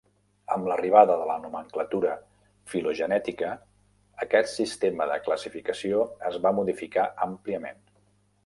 [0.53, 2.15] Amb l'arribada de la nomenclatura
[2.73, 3.51] filogenètica,
[4.27, 7.89] aquest sistema de classificació es va modificar àmpliament.